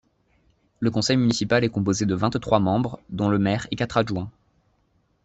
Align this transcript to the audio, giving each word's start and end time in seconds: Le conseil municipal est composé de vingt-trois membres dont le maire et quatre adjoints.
Le 0.79 0.89
conseil 0.89 1.15
municipal 1.15 1.63
est 1.63 1.69
composé 1.69 2.07
de 2.07 2.15
vingt-trois 2.15 2.59
membres 2.59 2.99
dont 3.09 3.29
le 3.29 3.37
maire 3.37 3.67
et 3.69 3.75
quatre 3.75 3.97
adjoints. 3.97 4.31